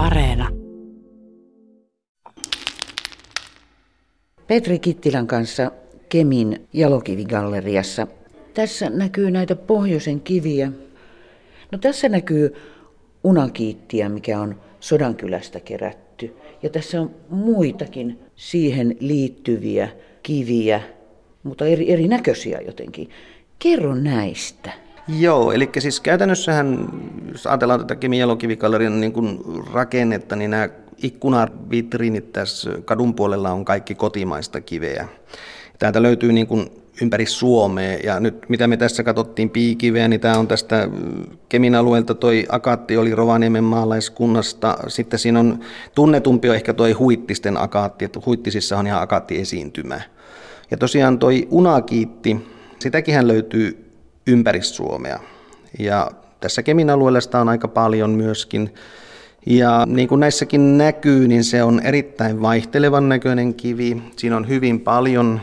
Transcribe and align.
Areena. 0.00 0.48
Petri 4.46 4.78
Kittilän 4.78 5.26
kanssa 5.26 5.72
Kemin 6.08 6.68
jalokivigalleriassa. 6.72 8.06
Tässä 8.54 8.90
näkyy 8.90 9.30
näitä 9.30 9.56
pohjoisen 9.56 10.20
kiviä. 10.20 10.72
No 11.72 11.78
tässä 11.78 12.08
näkyy 12.08 12.54
unakiittiä, 13.24 14.08
mikä 14.08 14.40
on 14.40 14.60
Sodankylästä 14.80 15.60
kerätty. 15.60 16.36
Ja 16.62 16.70
tässä 16.70 17.00
on 17.00 17.14
muitakin 17.28 18.18
siihen 18.36 18.96
liittyviä 19.00 19.88
kiviä, 20.22 20.82
mutta 21.42 21.66
eri, 21.66 21.92
erinäköisiä 21.92 22.60
jotenkin. 22.60 23.10
Kerro 23.58 23.94
näistä. 23.94 24.89
Joo, 25.18 25.52
eli 25.52 25.70
siis 25.78 26.00
käytännössähän, 26.00 26.88
jos 27.32 27.46
ajatellaan 27.46 27.80
tätä 27.80 27.96
kemialokivigallerian 27.96 29.00
niin 29.00 29.12
kuin 29.12 29.40
rakennetta, 29.72 30.36
niin 30.36 30.50
nämä 30.50 30.68
ikkunavitriinit 31.02 32.32
tässä 32.32 32.70
kadun 32.84 33.14
puolella 33.14 33.50
on 33.50 33.64
kaikki 33.64 33.94
kotimaista 33.94 34.60
kiveä. 34.60 35.08
Täältä 35.78 36.02
löytyy 36.02 36.32
niin 36.32 36.46
kuin 36.46 36.70
ympäri 37.02 37.26
Suomea. 37.26 37.98
Ja 38.04 38.20
nyt 38.20 38.44
mitä 38.48 38.68
me 38.68 38.76
tässä 38.76 39.02
katsottiin 39.02 39.50
piikiveä, 39.50 40.08
niin 40.08 40.20
tämä 40.20 40.38
on 40.38 40.48
tästä 40.48 40.88
Kemin 41.48 41.74
alueelta 41.74 42.14
toi 42.14 42.46
akaatti 42.48 42.96
oli 42.96 43.14
Rovaniemen 43.14 43.64
maalaiskunnasta. 43.64 44.78
Sitten 44.88 45.18
siinä 45.18 45.40
on 45.40 45.60
tunnetumpi 45.94 46.48
on 46.48 46.54
ehkä 46.54 46.74
toi 46.74 46.92
huittisten 46.92 47.56
akaatti, 47.56 48.04
että 48.04 48.20
huittisissa 48.26 48.78
on 48.78 48.86
ihan 48.86 49.02
akaatti-esiintymä. 49.02 50.00
Ja 50.70 50.76
tosiaan 50.76 51.18
toi 51.18 51.48
unakiitti, 51.50 52.36
sitäkin 52.78 53.28
löytyy 53.28 53.89
ympäri 54.26 54.62
Suomea. 54.62 55.18
Ja 55.78 56.10
tässä 56.40 56.62
Kemin 56.62 56.90
alueella 56.90 57.20
sitä 57.20 57.40
on 57.40 57.48
aika 57.48 57.68
paljon 57.68 58.10
myöskin. 58.10 58.74
Ja 59.46 59.86
niin 59.86 60.08
kuin 60.08 60.20
näissäkin 60.20 60.78
näkyy, 60.78 61.28
niin 61.28 61.44
se 61.44 61.62
on 61.62 61.80
erittäin 61.80 62.42
vaihtelevan 62.42 63.08
näköinen 63.08 63.54
kivi. 63.54 64.02
Siinä 64.16 64.36
on 64.36 64.48
hyvin 64.48 64.80
paljon, 64.80 65.40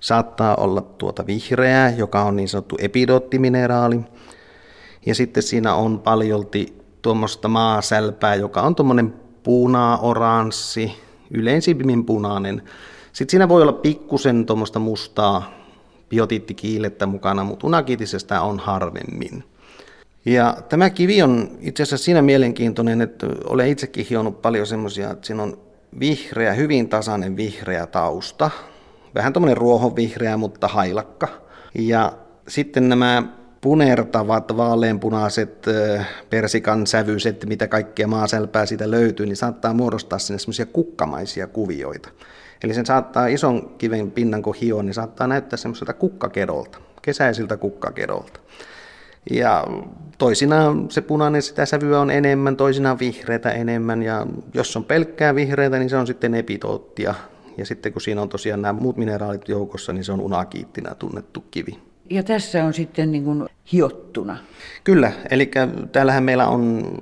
saattaa 0.00 0.56
olla 0.56 0.80
tuota 0.80 1.26
vihreää, 1.26 1.90
joka 1.90 2.22
on 2.22 2.36
niin 2.36 2.48
sanottu 2.48 2.76
epidottimineraali. 2.80 4.00
Ja 5.06 5.14
sitten 5.14 5.42
siinä 5.42 5.74
on 5.74 5.98
paljolti 5.98 6.78
tuommoista 7.02 7.48
maasälpää, 7.48 8.34
joka 8.34 8.62
on 8.62 8.74
tuommoinen 8.74 9.14
puna-oranssi, 9.42 10.92
yleisimmin 11.30 12.04
punainen. 12.04 12.62
Sitten 13.12 13.30
siinä 13.30 13.48
voi 13.48 13.62
olla 13.62 13.72
pikkusen 13.72 14.46
tuommoista 14.46 14.78
mustaa 14.78 15.57
biotiittikiilettä 16.08 17.06
mukana, 17.06 17.44
mutta 17.44 17.66
unakiitisesta 17.66 18.40
on 18.40 18.58
harvemmin. 18.58 19.44
Ja 20.24 20.56
tämä 20.68 20.90
kivi 20.90 21.22
on 21.22 21.58
itse 21.60 21.82
asiassa 21.82 22.04
siinä 22.04 22.22
mielenkiintoinen, 22.22 23.00
että 23.00 23.26
olen 23.44 23.68
itsekin 23.68 24.06
hionut 24.10 24.42
paljon 24.42 24.66
semmoisia, 24.66 25.10
että 25.10 25.26
siinä 25.26 25.42
on 25.42 25.58
vihreä, 26.00 26.52
hyvin 26.52 26.88
tasainen 26.88 27.36
vihreä 27.36 27.86
tausta. 27.86 28.50
Vähän 29.14 29.32
tuommoinen 29.32 29.56
ruohonvihreä, 29.56 30.36
mutta 30.36 30.68
hailakka. 30.68 31.28
Ja 31.74 32.12
sitten 32.48 32.88
nämä 32.88 33.22
punertavat, 33.60 34.56
vaaleanpunaiset, 34.56 35.66
persikan 36.30 36.86
sävyiset, 36.86 37.44
mitä 37.46 37.68
kaikkea 37.68 38.06
maasälpää 38.06 38.66
siitä 38.66 38.90
löytyy, 38.90 39.26
niin 39.26 39.36
saattaa 39.36 39.74
muodostaa 39.74 40.18
sinne 40.18 40.38
semmoisia 40.38 40.66
kukkamaisia 40.66 41.46
kuvioita. 41.46 42.08
Eli 42.64 42.74
sen 42.74 42.86
saattaa 42.86 43.26
ison 43.26 43.68
kiven 43.78 44.10
pinnan 44.10 44.42
kun 44.42 44.54
hio, 44.54 44.82
niin 44.82 44.94
saattaa 44.94 45.26
näyttää 45.26 45.56
semmoiselta 45.56 45.92
kukkakedolta, 45.92 46.78
kesäisiltä 47.02 47.56
kukkakedolta. 47.56 48.40
Ja 49.30 49.66
toisinaan 50.18 50.90
se 50.90 51.00
punainen 51.00 51.42
sitä 51.42 51.66
sävyä 51.66 52.00
on 52.00 52.10
enemmän, 52.10 52.56
toisinaan 52.56 52.98
vihreitä 52.98 53.50
enemmän. 53.50 54.02
Ja 54.02 54.26
jos 54.54 54.76
on 54.76 54.84
pelkkää 54.84 55.34
vihreitä, 55.34 55.78
niin 55.78 55.90
se 55.90 55.96
on 55.96 56.06
sitten 56.06 56.34
epitoottia. 56.34 57.14
Ja 57.56 57.66
sitten 57.66 57.92
kun 57.92 58.02
siinä 58.02 58.22
on 58.22 58.28
tosiaan 58.28 58.62
nämä 58.62 58.80
muut 58.80 58.96
mineraalit 58.96 59.48
joukossa, 59.48 59.92
niin 59.92 60.04
se 60.04 60.12
on 60.12 60.20
unakiittina 60.20 60.94
tunnettu 60.94 61.44
kivi. 61.50 61.87
Ja 62.10 62.22
tässä 62.22 62.64
on 62.64 62.74
sitten 62.74 63.12
niin 63.12 63.24
kuin 63.24 63.48
hiottuna. 63.72 64.38
Kyllä, 64.84 65.12
eli 65.30 65.50
täällähän 65.92 66.24
meillä 66.24 66.48
on 66.48 66.92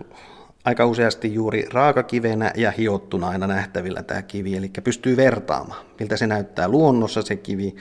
aika 0.64 0.86
useasti 0.86 1.34
juuri 1.34 1.66
raakakivenä 1.72 2.52
ja 2.56 2.70
hiottuna 2.70 3.28
aina 3.28 3.46
nähtävillä 3.46 4.02
tämä 4.02 4.22
kivi, 4.22 4.56
eli 4.56 4.70
pystyy 4.84 5.16
vertaamaan, 5.16 5.86
miltä 6.00 6.16
se 6.16 6.26
näyttää 6.26 6.68
luonnossa 6.68 7.22
se 7.22 7.36
kivi 7.36 7.76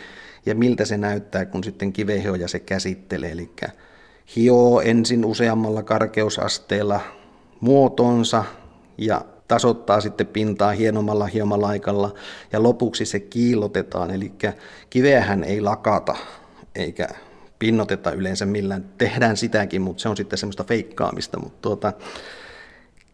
ja 0.45 0.55
miltä 0.55 0.85
se 0.85 0.97
näyttää, 0.97 1.45
kun 1.45 1.63
sitten 1.63 1.93
kivehioja 1.93 2.47
se 2.47 2.59
käsittelee, 2.59 3.31
eli 3.31 3.49
hioo 4.35 4.81
ensin 4.81 5.25
useammalla 5.25 5.83
karkeusasteella 5.83 7.01
muotonsa 7.59 8.43
ja 8.97 9.21
tasoittaa 9.47 10.01
sitten 10.01 10.27
pintaa 10.27 10.71
hienommalla 10.71 11.25
hiomalaikalla 11.25 12.13
ja 12.51 12.63
lopuksi 12.63 13.05
se 13.05 13.19
kiillotetaan, 13.19 14.11
eli 14.11 14.31
kiveähän 14.89 15.43
ei 15.43 15.61
lakata 15.61 16.15
eikä 16.75 17.07
pinnoteta 17.59 18.11
yleensä 18.11 18.45
millään. 18.45 18.85
Tehdään 18.97 19.37
sitäkin, 19.37 19.81
mutta 19.81 20.01
se 20.01 20.09
on 20.09 20.17
sitten 20.17 20.39
semmoista 20.39 20.63
feikkaamista, 20.63 21.39
mutta 21.39 21.61
tuota, 21.61 21.93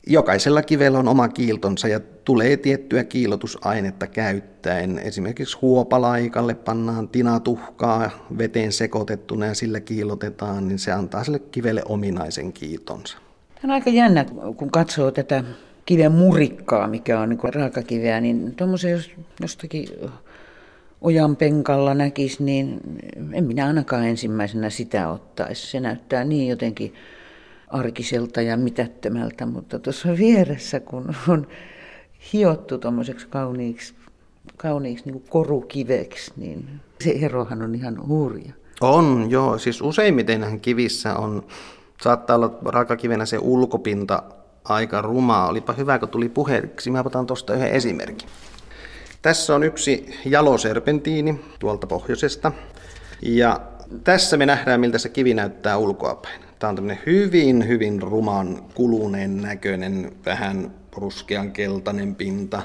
Jokaisella 0.07 0.61
kivellä 0.61 0.99
on 0.99 1.07
oma 1.07 1.27
kiiltonsa 1.27 1.87
ja 1.87 1.99
tulee 1.99 2.57
tiettyä 2.57 3.03
kiilotusainetta 3.03 4.07
käyttäen. 4.07 4.99
Esimerkiksi 4.99 5.57
huopalaikalle 5.61 6.55
pannaan 6.55 7.09
tinatuhkaa 7.09 8.27
veteen 8.37 8.71
sekoitettuna 8.71 9.45
ja 9.45 9.53
sillä 9.53 9.79
kiilotetaan, 9.79 10.67
niin 10.67 10.79
se 10.79 10.91
antaa 10.91 11.23
sille 11.23 11.39
kivelle 11.39 11.81
ominaisen 11.85 12.53
kiitonsa. 12.53 13.17
Tämä 13.61 13.73
on 13.73 13.75
aika 13.75 13.89
jännä, 13.89 14.25
kun 14.57 14.71
katsoo 14.71 15.11
tätä 15.11 15.43
kiven 15.85 16.11
murikkaa, 16.11 16.87
mikä 16.87 17.19
on 17.19 17.29
niin 17.29 17.53
raakakiveä, 17.53 18.21
niin 18.21 18.55
tuommoisen 18.55 18.91
jos 18.91 19.11
jostakin 19.41 19.87
ojan 21.01 21.35
penkalla 21.35 21.93
näkisi, 21.93 22.43
niin 22.43 22.79
en 23.33 23.43
minä 23.43 23.67
ainakaan 23.67 24.07
ensimmäisenä 24.07 24.69
sitä 24.69 25.09
ottaisi. 25.09 25.67
Se 25.67 25.79
näyttää 25.79 26.23
niin 26.23 26.47
jotenkin 26.47 26.93
arkiselta 27.67 28.41
ja 28.41 28.57
mitättömältä, 28.57 29.45
mutta 29.45 29.79
tuossa 29.79 30.17
vieressä, 30.17 30.79
kun 30.79 31.15
on 31.27 31.47
hiottu 32.33 32.77
tuommoiseksi 32.77 33.27
kauniiksi, 33.27 33.93
kauniiksi 34.57 35.11
niin 35.11 35.23
korukiveksi, 35.29 36.31
niin 36.37 36.69
se 37.03 37.11
erohan 37.21 37.61
on 37.61 37.75
ihan 37.75 38.07
hurja. 38.07 38.53
On, 38.81 39.27
joo. 39.29 39.57
Siis 39.57 39.81
useimmiten 39.81 40.59
kivissä 40.61 41.15
on, 41.15 41.43
saattaa 42.01 42.35
olla 42.35 42.59
raakakivenä 42.65 43.25
se 43.25 43.37
ulkopinta 43.37 44.23
aika 44.63 45.01
rumaa. 45.01 45.47
Olipa 45.47 45.73
hyvä, 45.73 45.99
kun 45.99 46.09
tuli 46.09 46.29
puheeksi. 46.29 46.91
Mä 46.91 47.03
otan 47.05 47.27
tuosta 47.27 47.53
yhden 47.53 47.71
esimerkin. 47.71 48.29
Tässä 49.21 49.55
on 49.55 49.63
yksi 49.63 50.19
jaloserpentiini 50.25 51.39
tuolta 51.59 51.87
pohjoisesta. 51.87 52.51
Ja 53.21 53.61
tässä 54.03 54.37
me 54.37 54.45
nähdään, 54.45 54.79
miltä 54.79 54.97
se 54.97 55.09
kivi 55.09 55.33
näyttää 55.33 55.77
ulkoapäin. 55.77 56.41
Tämä 56.59 56.69
on 56.69 56.75
tämmöinen 56.75 57.03
hyvin, 57.05 57.67
hyvin 57.67 58.01
ruman 58.01 58.63
kuluneen 58.73 59.41
näköinen, 59.41 60.11
vähän 60.25 60.71
ruskean 60.97 61.51
keltainen 61.51 62.15
pinta. 62.15 62.61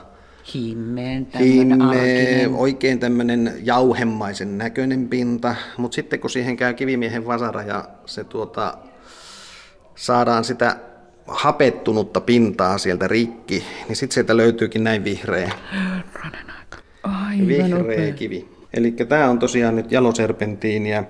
Himmeen, 0.55 1.29
Himme, 1.39 2.49
oikein 2.57 3.01
tämmöinen 3.01 3.53
jauhemaisen 3.63 4.59
näköinen 4.59 5.09
pinta, 5.09 5.55
mutta 5.77 5.95
sitten 5.95 6.21
kun 6.21 6.31
siihen 6.31 6.57
käy 6.57 6.75
kivimiehen 6.75 7.27
vasara 7.27 7.63
ja 7.63 7.89
se 8.07 8.25
tuota, 8.25 8.79
saadaan 9.95 10.45
sitä 10.45 10.77
hapettunutta 11.29 12.21
pintaa 12.21 12.79
sieltä 12.79 13.09
rikki, 13.09 13.65
niin 13.89 13.97
sitten 13.97 14.15
sieltä 14.15 14.37
löytyykin 14.37 14.85
näin 14.85 15.05
vihreä. 15.05 15.53
Aivan 17.03 17.47
vihreä 17.47 17.81
upea. 17.81 18.13
kivi. 18.13 18.49
Eli 18.75 18.91
tämä 18.91 19.31
on 19.31 19.39
tosiaan 19.39 19.77
nyt 19.77 19.93
jaloserpentiiniä. 19.93 21.05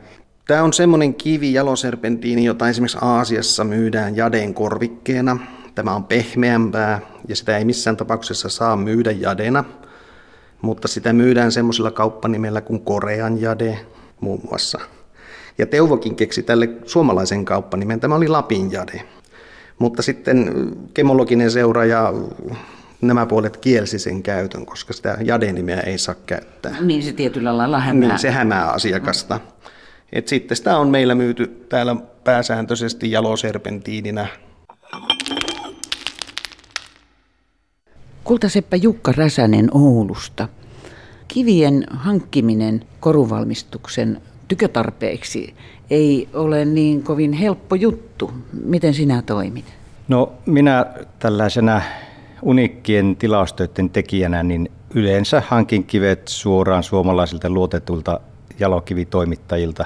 Tämä 0.47 0.63
on 0.63 0.73
semmoinen 0.73 1.15
kivi 1.15 1.53
jaloserpentiini, 1.53 2.45
jota 2.45 2.69
esimerkiksi 2.69 2.99
Aasiassa 3.01 3.65
myydään 3.65 4.17
jadeen 4.17 4.55
korvikkeena. 4.55 5.39
Tämä 5.75 5.95
on 5.95 6.05
pehmeämpää 6.05 7.01
ja 7.29 7.37
sitä 7.37 7.59
ei 7.59 7.65
missään 7.65 7.97
tapauksessa 7.97 8.49
saa 8.49 8.77
myydä 8.77 9.11
jadena, 9.11 9.65
mutta 10.63 10.89
sitä 10.89 11.13
myydään 11.13 11.53
semmoisella 11.53 11.91
kauppanimellä 11.91 12.61
kuin 12.61 12.81
Korean 12.81 13.41
jade 13.41 13.79
muun 14.21 14.41
muassa. 14.49 14.81
Ja 15.59 15.67
Teuvokin 15.67 16.17
keksi 16.17 16.43
tälle 16.43 16.69
suomalaisen 16.85 17.45
kauppanimen, 17.45 18.01
tämä 18.01 18.15
oli 18.15 18.29
Lapin 18.29 18.73
jade. 18.73 19.03
Mutta 19.79 20.03
sitten 20.03 20.53
kemologinen 20.95 21.51
seura 21.51 21.85
ja 21.85 22.13
nämä 23.01 23.27
puolet 23.27 23.57
kielsi 23.57 23.99
sen 23.99 24.23
käytön, 24.23 24.67
koska 24.67 24.93
sitä 24.93 25.19
jadenimeä 25.25 25.81
ei 25.81 25.99
saa 25.99 26.15
käyttää. 26.27 26.77
Niin 26.81 27.03
se 27.03 27.13
tietyllä 27.13 27.57
lailla 27.57 27.81
hämää. 27.81 28.09
Niin, 28.09 28.19
se 28.19 28.31
hämää 28.31 28.71
asiakasta. 28.71 29.41
Et 30.13 30.29
sitten 30.29 30.57
sitä 30.57 30.79
on 30.79 30.89
meillä 30.89 31.15
myyty 31.15 31.47
täällä 31.69 31.97
pääsääntöisesti 32.25 33.11
jaloserpentiininä. 33.11 34.27
Kultaseppä 38.25 38.77
Jukka 38.77 39.13
Räsänen 39.17 39.69
Oulusta. 39.73 40.49
Kivien 41.29 41.85
hankkiminen 41.91 42.85
koruvalmistuksen 43.01 44.23
tykötarpeeksi 44.49 45.55
ei 45.91 46.29
ole 46.35 46.65
niin 46.65 47.03
kovin 47.03 47.33
helppo 47.33 47.75
juttu. 47.75 48.31
Miten 48.65 48.95
sinä 48.95 49.23
toimit? 49.23 49.65
No 50.09 50.33
minä 50.47 50.87
tällaisena 51.19 51.83
unikkien 52.43 53.17
tilastoiden 53.17 53.91
tekijänä, 53.91 54.43
niin 54.43 54.71
yleensä 54.95 55.43
hankin 55.47 55.85
kivet 55.85 56.29
suoraan 56.29 56.83
suomalaisilta 56.83 57.51
luotetulta 57.51 58.21
jalokivitoimittajilta. 58.59 59.85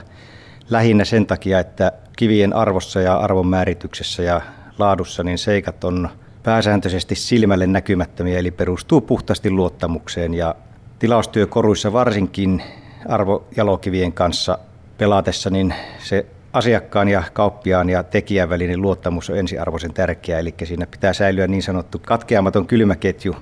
Lähinnä 0.70 1.04
sen 1.04 1.26
takia, 1.26 1.58
että 1.58 1.92
kivien 2.16 2.56
arvossa 2.56 3.00
ja 3.00 3.16
arvon 3.16 3.46
määrityksessä 3.46 4.22
ja 4.22 4.40
laadussa 4.78 5.22
niin 5.22 5.38
seikat 5.38 5.84
on 5.84 6.08
pääsääntöisesti 6.42 7.14
silmälle 7.14 7.66
näkymättömiä, 7.66 8.38
eli 8.38 8.50
perustuu 8.50 9.00
puhtaasti 9.00 9.50
luottamukseen. 9.50 10.34
Ja 10.34 10.54
tilaustyökoruissa 10.98 11.92
varsinkin 11.92 12.62
arvojalokivien 13.08 14.12
kanssa 14.12 14.58
pelatessa, 14.98 15.50
niin 15.50 15.74
se 15.98 16.26
asiakkaan 16.52 17.08
ja 17.08 17.22
kauppiaan 17.32 17.90
ja 17.90 18.02
tekijän 18.02 18.48
välinen 18.48 18.82
luottamus 18.82 19.30
on 19.30 19.38
ensiarvoisen 19.38 19.94
tärkeää, 19.94 20.38
eli 20.38 20.54
siinä 20.64 20.86
pitää 20.86 21.12
säilyä 21.12 21.46
niin 21.46 21.62
sanottu 21.62 21.98
katkeamaton 22.06 22.66
kylmäketju 22.66 23.36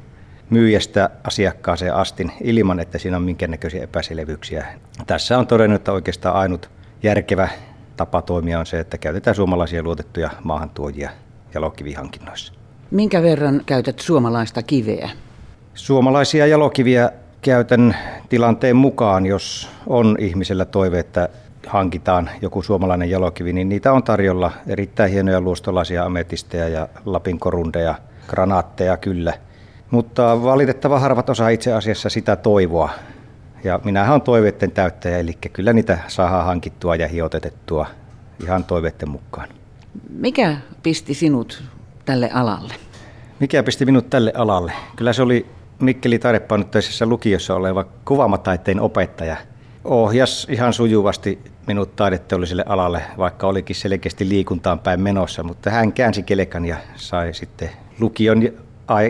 myyjästä 0.51 1.11
asiakkaaseen 1.25 1.95
asti 1.95 2.27
ilman, 2.41 2.81
että 2.81 2.99
siinä 2.99 3.17
on 3.17 3.23
minkäännäköisiä 3.23 3.83
epäselvyyksiä. 3.83 4.67
Tässä 5.07 5.39
on 5.39 5.47
todennut, 5.47 5.81
että 5.81 5.93
oikeastaan 5.93 6.37
ainut 6.37 6.71
järkevä 7.03 7.49
tapa 7.97 8.23
toimia 8.23 8.59
on 8.59 8.67
se, 8.67 8.81
että 8.81 8.99
käytetään 8.99 9.37
suomalaisia 9.37 9.83
luotettuja 9.83 10.31
maahantuojia 10.45 11.11
jalokivihankinnoissa. 11.55 12.53
Minkä 12.91 13.23
verran 13.23 13.63
käytät 13.67 13.99
suomalaista 13.99 14.63
kiveä? 14.63 15.11
Suomalaisia 15.75 16.47
jalokiviä 16.47 17.13
käytän 17.49 17.97
tilanteen 18.29 18.77
mukaan, 18.77 19.27
jos 19.27 19.69
on 19.87 20.17
ihmisellä 20.19 20.65
toive, 20.65 20.99
että 20.99 21.29
hankitaan 21.67 22.31
joku 22.43 22.62
suomalainen 22.62 23.11
jalokivi, 23.11 23.53
niin 23.53 23.69
niitä 23.69 23.93
on 23.93 24.03
tarjolla 24.03 24.53
erittäin 24.67 25.12
hienoja 25.12 25.41
luostolaisia 25.41 26.05
ametisteja 26.05 26.69
ja 26.69 26.89
lapinkorundeja, 27.05 27.95
granaatteja 28.27 28.97
kyllä. 28.97 29.35
Mutta 29.91 30.43
valitettava 30.43 30.99
harvat 30.99 31.31
osaa 31.31 31.49
itse 31.49 31.73
asiassa 31.73 32.09
sitä 32.09 32.37
toivoa. 32.37 32.91
Ja 33.65 33.81
minähän 33.85 34.15
on 34.15 34.23
toiveiden 34.23 34.71
täyttäjä, 34.71 35.19
eli 35.19 35.33
kyllä 35.53 35.73
niitä 35.73 35.99
saa 36.09 36.43
hankittua 36.43 36.97
ja 36.97 37.09
hiotetettua 37.09 37.87
ihan 38.43 38.65
toiveiden 38.65 39.09
mukaan. 39.09 39.49
Mikä 40.11 40.56
pisti 40.83 41.15
sinut 41.15 41.62
tälle 42.05 42.31
alalle? 42.31 42.75
Mikä 43.41 43.62
pisti 43.62 43.85
minut 43.85 44.11
tälle 44.11 44.33
alalle? 44.35 44.73
Kyllä 44.97 45.12
se 45.12 45.23
oli 45.23 45.58
Mikkeli 45.81 46.19
taidepainotteisessa 46.19 47.07
lukiossa 47.07 47.55
oleva 47.55 47.85
kuvaamataiteen 48.05 48.81
opettaja. 48.81 49.37
Ohjas 49.85 50.47
ihan 50.51 50.73
sujuvasti 50.73 51.39
minut 51.67 51.97
taideteolliselle 51.97 52.65
alalle, 52.67 53.03
vaikka 53.19 53.47
olikin 53.47 53.77
selkeästi 53.77 54.29
liikuntaan 54.29 54.79
päin 54.79 55.01
menossa, 55.01 55.43
mutta 55.43 55.71
hän 55.71 55.93
käänsi 55.93 56.23
kelekan 56.23 56.65
ja 56.65 56.77
sai 56.97 57.35
sitten 57.35 57.71
lukion 58.01 58.43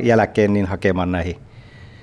jälkeen 0.03 0.53
niin 0.53 0.67
hakemaan 0.67 1.13
näihin 1.13 1.37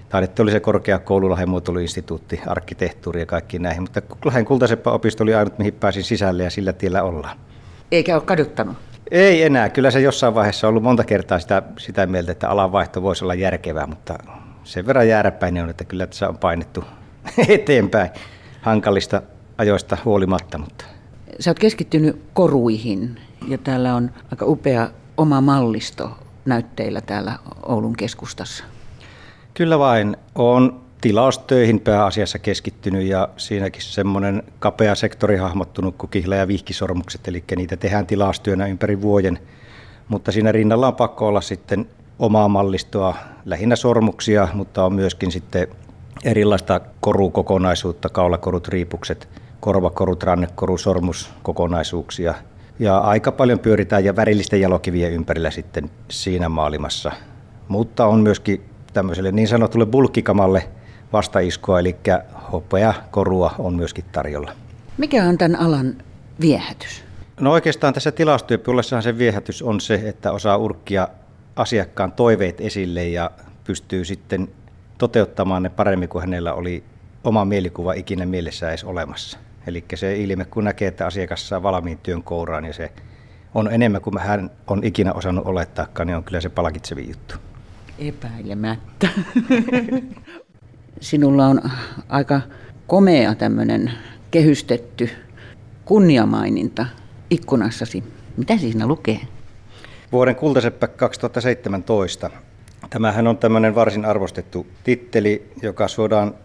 taideteollisen 0.10 0.62
korkeakoulu, 0.62 1.30
Lahden 1.30 1.50
muotoiluinstituutti, 1.50 2.42
arkkitehtuuri 2.48 3.20
ja 3.20 3.26
kaikki 3.26 3.60
näihin, 3.60 3.82
mutta 3.82 4.02
Lahden 4.26 4.46
kultaseppa 4.46 4.92
opisto 4.92 5.24
oli 5.24 5.36
ainut, 5.36 5.58
mihin 5.58 5.74
pääsin 5.74 6.04
sisälle 6.04 6.44
ja 6.44 6.50
sillä 6.50 6.74
tiellä 6.74 7.04
ollaan. 7.04 7.38
Eikä 7.92 8.16
ole 8.16 8.24
kaduttanut? 8.24 8.76
Ei 9.12 9.44
enää. 9.44 9.70
Kyllä 9.70 9.92
se 9.92 10.00
jossain 10.00 10.36
vaiheessa 10.36 10.68
on 10.68 10.70
ollut 10.70 10.84
monta 10.84 11.04
kertaa 11.04 11.40
sitä, 11.40 11.62
sitä 11.80 12.06
mieltä, 12.06 12.32
että 12.32 12.50
alanvaihto 12.50 13.02
voisi 13.02 13.26
olla 13.26 13.34
järkevää, 13.34 13.88
mutta 13.88 14.18
sen 14.66 14.86
verran 14.86 15.08
jääräpäinen 15.08 15.64
on, 15.64 15.70
että 15.70 15.86
kyllä 15.86 16.08
tässä 16.08 16.30
on 16.30 16.38
painettu 16.38 16.84
eteenpäin 17.48 18.10
hankalista 18.62 19.22
ajoista 19.58 19.98
huolimatta. 20.06 20.58
Mutta. 20.58 20.86
Sä 21.40 21.50
oot 21.52 21.60
keskittynyt 21.60 22.22
koruihin 22.34 23.20
ja 23.48 23.58
täällä 23.58 23.96
on 23.96 24.12
aika 24.32 24.46
upea 24.46 24.90
oma 25.18 25.42
mallisto 25.42 26.12
näytteillä 26.46 27.02
täällä 27.02 27.40
Oulun 27.64 27.96
keskustassa. 27.96 28.64
Kyllä 29.54 29.80
vain. 29.80 30.18
on 30.36 30.82
tilaustöihin 31.02 31.80
pääasiassa 31.80 32.40
keskittynyt 32.40 33.08
ja 33.08 33.30
siinäkin 33.38 33.82
semmoinen 33.82 34.44
kapea 34.60 34.96
sektori 34.96 35.38
hahmottunut 35.38 35.96
kuin 35.98 36.10
kihla- 36.10 36.36
ja 36.36 36.48
vihkisormukset, 36.48 37.28
eli 37.28 37.44
niitä 37.56 37.78
tehdään 37.78 38.08
tilaustyönä 38.08 38.66
ympäri 38.66 39.02
vuoden. 39.02 39.40
Mutta 40.08 40.32
siinä 40.32 40.52
rinnalla 40.52 40.88
on 40.88 40.96
pakko 40.96 41.28
olla 41.28 41.42
sitten 41.42 41.88
omaa 42.20 42.48
mallistoa, 42.48 43.16
lähinnä 43.46 43.76
sormuksia, 43.76 44.48
mutta 44.54 44.86
on 44.86 44.94
myöskin 44.94 45.32
sitten 45.32 45.68
erilaista 46.24 46.82
korukokonaisuutta, 47.00 48.10
kaulakorut, 48.10 48.68
riipukset, 48.68 49.30
korvakorut, 49.60 50.24
rannekoru, 50.24 50.78
sormuskokonaisuuksia. 50.78 52.34
Ja 52.80 52.98
aika 52.98 53.32
paljon 53.32 53.60
pyöritään 53.60 54.06
ja 54.06 54.16
värillisten 54.16 54.62
jalokivien 54.62 55.12
ympärillä 55.12 55.52
sitten 55.52 55.90
siinä 56.10 56.50
maailmassa. 56.50 57.12
Mutta 57.68 58.06
on 58.06 58.20
myöskin 58.20 58.62
tämmöiselle 58.94 59.32
niin 59.32 59.48
sanotulle 59.48 59.86
bulkkikamalle 59.86 60.70
vastaiskua, 61.14 61.80
eli 61.80 61.96
hopea 62.52 62.94
korua 63.12 63.56
on 63.60 63.76
myöskin 63.76 64.06
tarjolla. 64.12 64.52
Mikä 64.98 65.24
on 65.24 65.38
tämän 65.38 65.60
alan 65.60 65.96
viehätys? 66.42 67.04
No 67.40 67.52
oikeastaan 67.52 67.94
tässä 67.94 68.12
tilastyöpuolessahan 68.12 69.04
se 69.04 69.18
viehätys 69.18 69.62
on 69.62 69.82
se, 69.82 70.02
että 70.06 70.32
osaa 70.32 70.58
urkkia 70.58 71.08
asiakkaan 71.56 72.12
toiveet 72.12 72.62
esille 72.62 73.08
ja 73.08 73.32
pystyy 73.64 74.06
sitten 74.06 74.48
toteuttamaan 74.98 75.64
ne 75.64 75.70
paremmin 75.70 76.10
kuin 76.10 76.22
hänellä 76.22 76.54
oli 76.54 76.84
oma 77.24 77.46
mielikuva 77.46 77.94
ikinä 77.94 78.26
mielessä 78.26 78.70
edes 78.70 78.84
olemassa. 78.84 79.38
Eli 79.68 79.86
se 79.96 80.18
ilme, 80.18 80.46
kun 80.46 80.64
näkee, 80.64 80.88
että 80.88 81.06
asiakas 81.06 81.50
saa 81.50 81.64
valmiin 81.64 81.98
työn 81.98 82.24
kouraan 82.24 82.66
ja 82.66 82.74
se 82.74 82.92
on 83.54 83.74
enemmän 83.74 84.02
kuin 84.02 84.18
hän 84.18 84.52
on 84.68 84.84
ikinä 84.84 85.14
osannut 85.14 85.46
olettaakaan, 85.46 86.08
niin 86.08 86.18
on 86.18 86.24
kyllä 86.24 86.42
se 86.42 86.50
palkitsevi 86.50 87.08
juttu. 87.08 87.36
Epäilemättä. 88.00 89.08
Sinulla 91.02 91.48
on 91.48 91.62
aika 92.10 92.42
komea 92.88 93.36
tämmöinen 93.36 93.92
kehystetty 94.32 95.10
kunniamaininta 95.86 96.86
ikkunassasi. 97.30 98.04
Mitä 98.38 98.58
siinä 98.58 98.88
lukee? 98.88 99.20
Vuoden 100.16 100.36
kultaseppä 100.36 100.88
2017. 100.88 102.30
Tämähän 102.90 103.28
on 103.28 103.38
tämmöinen 103.38 103.76
varsin 103.76 104.06
arvostettu 104.06 104.68
titteli, 104.84 105.52
joka 105.62 105.88
suodaan 105.88 106.36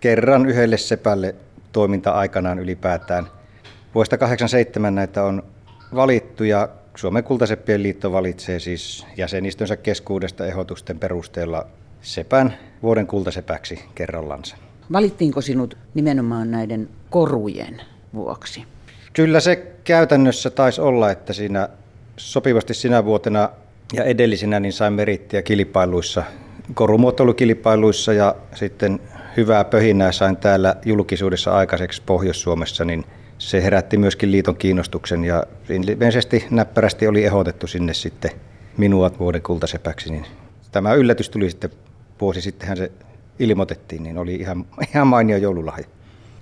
kerran 0.00 0.46
yhdelle 0.46 0.76
sepälle 0.76 1.34
toiminta-aikanaan 1.72 2.58
ylipäätään. 2.58 3.26
Vuodesta 3.94 4.18
87 4.18 4.94
näitä 4.94 5.24
on 5.24 5.42
valittu 5.94 6.44
ja 6.44 6.68
Suomen 6.96 7.24
kultaseppien 7.24 7.82
liitto 7.82 8.12
valitsee 8.12 8.60
siis 8.60 9.06
jäsenistönsä 9.16 9.76
keskuudesta 9.76 10.46
ehdotusten 10.46 10.98
perusteella 10.98 11.66
sepän 12.02 12.54
vuoden 12.82 13.06
kultasepäksi 13.06 13.84
kerrallansa. 13.94 14.56
Valittiinko 14.92 15.40
sinut 15.40 15.76
nimenomaan 15.94 16.50
näiden 16.50 16.88
korujen 17.10 17.80
vuoksi? 18.14 18.64
Kyllä 19.12 19.40
se 19.40 19.56
käytännössä 19.84 20.50
taisi 20.50 20.80
olla, 20.80 21.10
että 21.10 21.32
siinä 21.32 21.68
sopivasti 22.20 22.74
sinä 22.74 23.04
vuotena 23.04 23.48
ja 23.92 24.04
edellisinä 24.04 24.60
niin 24.60 24.72
sain 24.72 24.92
merittiä 24.92 25.42
kilpailuissa, 25.42 26.22
korumuotoilukilpailuissa 26.74 28.12
ja 28.12 28.34
sitten 28.54 29.00
hyvää 29.36 29.64
pöhinää 29.64 30.12
sain 30.12 30.36
täällä 30.36 30.76
julkisuudessa 30.84 31.50
aikaiseksi 31.50 32.02
Pohjois-Suomessa, 32.06 32.84
niin 32.84 33.04
se 33.38 33.62
herätti 33.62 33.96
myöskin 33.96 34.32
liiton 34.32 34.56
kiinnostuksen 34.56 35.24
ja 35.24 35.44
ilmeisesti 35.68 36.46
näppärästi 36.50 37.06
oli 37.06 37.24
ehdotettu 37.24 37.66
sinne 37.66 37.94
sitten 37.94 38.30
minua 38.76 39.10
vuoden 39.18 39.42
kultasepäksi, 39.42 40.12
niin 40.12 40.26
tämä 40.72 40.94
yllätys 40.94 41.30
tuli 41.30 41.50
sitten 41.50 41.70
vuosi 42.20 42.40
sittenhän 42.40 42.76
se 42.76 42.92
ilmoitettiin, 43.38 44.02
niin 44.02 44.18
oli 44.18 44.34
ihan, 44.34 44.66
ihan 44.94 45.06
mainio 45.06 45.36
joululahja. 45.36 45.84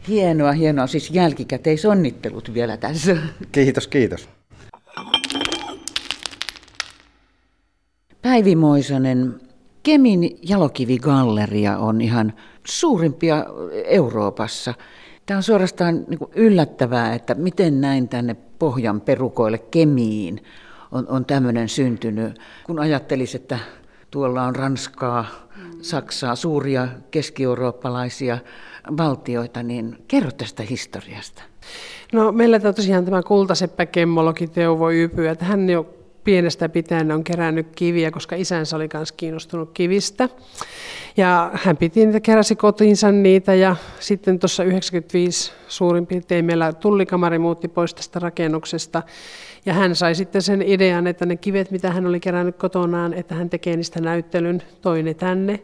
Hienoa, 0.09 0.53
hienoa. 0.53 0.87
Siis 0.87 1.11
jälkikäteisonnittelut 1.11 2.55
vielä 2.55 2.77
tässä. 2.77 3.17
Kiitos, 3.53 3.89
kiitos. 3.89 4.29
Päivi 8.39 8.57
Moisanen, 8.57 9.41
Kemin 9.83 10.39
jalokivigalleria 10.43 11.79
on 11.79 12.01
ihan 12.01 12.33
suurimpia 12.65 13.47
Euroopassa. 13.85 14.75
Tämä 15.27 15.37
on 15.37 15.43
suorastaan 15.43 16.05
niin 16.09 16.19
yllättävää, 16.35 17.15
että 17.15 17.35
miten 17.35 17.81
näin 17.81 18.09
tänne 18.09 18.37
pohjan 18.59 19.01
perukoille 19.01 19.59
Kemiin 19.59 20.43
on, 20.93 21.07
on 21.09 21.25
tämmöinen 21.25 21.69
syntynyt. 21.69 22.39
Kun 22.67 22.79
ajattelisi, 22.79 23.37
että 23.37 23.59
tuolla 24.11 24.43
on 24.43 24.57
Ranskaa, 24.57 25.25
Saksaa, 25.83 26.37
suuria 26.37 26.89
keski-eurooppalaisia 27.11 28.39
valtioita, 28.97 29.63
niin 29.63 30.05
kerro 30.09 30.31
tästä 30.31 30.63
historiasta. 30.63 31.43
No 32.13 32.33
meillä 32.33 32.61
tosiaan 32.61 33.05
tämä 33.05 33.23
kultaseppä 33.23 33.87
kemmologi 33.87 34.47
Teuvo 34.47 34.91
Ypy, 34.91 35.29
että 35.29 35.45
hän 35.45 35.71
jo 35.71 35.98
pienestä 36.29 36.69
pitäen 36.69 37.13
on 37.13 37.25
kerännyt 37.25 37.67
kiviä, 37.77 38.11
koska 38.11 38.37
isänsä 38.37 38.77
oli 38.77 38.89
myös 38.95 39.13
kiinnostunut 39.13 39.71
kivistä. 39.75 40.29
Ja 41.17 41.51
hän 41.55 41.77
piti 41.77 42.07
niitä, 42.07 42.21
keräsi 42.21 42.57
kotiinsa 42.57 43.13
niitä 43.13 43.55
ja 43.55 43.77
sitten 44.01 44.39
tuossa 44.39 44.65
95 44.65 45.53
suurin 45.69 46.07
piirtein 46.07 46.45
meillä 46.45 46.73
tullikamari 46.73 47.39
muutti 47.39 47.69
pois 47.69 47.95
tästä 47.95 48.19
rakennuksesta. 48.19 49.03
Ja 49.67 49.73
hän 49.73 49.97
sai 49.97 50.15
sitten 50.15 50.43
sen 50.43 50.63
idean, 50.63 51.07
että 51.07 51.27
ne 51.27 51.37
kivet, 51.37 51.71
mitä 51.71 51.91
hän 51.91 52.07
oli 52.07 52.21
kerännyt 52.21 52.57
kotonaan, 52.57 53.15
että 53.15 53.35
hän 53.35 53.51
tekee 53.51 53.77
niistä 53.77 54.01
näyttelyn, 54.01 54.63
toi 54.83 55.03
ne 55.03 55.15
tänne. 55.15 55.61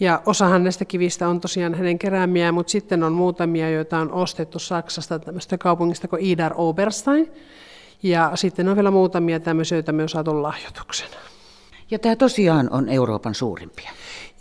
Ja 0.00 0.22
osahan 0.26 0.64
näistä 0.64 0.84
kivistä 0.84 1.28
on 1.28 1.40
tosiaan 1.40 1.74
hänen 1.74 1.98
keräämiä, 1.98 2.52
mutta 2.52 2.70
sitten 2.70 3.02
on 3.02 3.12
muutamia, 3.12 3.70
joita 3.70 3.98
on 3.98 4.12
ostettu 4.12 4.58
Saksasta 4.58 5.18
tämmöistä 5.18 5.58
kaupungista 5.58 6.08
kuin 6.08 6.22
Idar 6.22 6.52
Oberstein. 6.56 7.32
Ja 8.02 8.32
sitten 8.34 8.68
on 8.68 8.76
vielä 8.76 8.90
muutamia 8.90 9.40
tämmöisiä, 9.40 9.76
joita 9.78 9.92
me 9.92 10.02
on 10.02 10.08
saatu 10.08 10.42
lahjoituksena. 10.42 11.16
Ja 11.90 11.98
tämä 11.98 12.16
tosiaan 12.16 12.70
on 12.72 12.88
Euroopan 12.88 13.34
suurimpia. 13.34 13.90